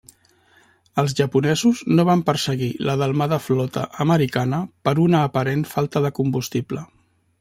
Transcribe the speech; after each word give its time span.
Els 1.01 1.11
japonesos 1.17 1.81
no 1.99 2.05
van 2.09 2.23
perseguir 2.29 2.69
la 2.89 2.95
delmada 3.01 3.39
flota 3.49 3.83
americana 4.07 4.63
per 4.89 4.95
una 5.05 5.21
aparent 5.27 5.63
falta 5.75 6.03
de 6.07 6.13
combustible. 6.23 6.85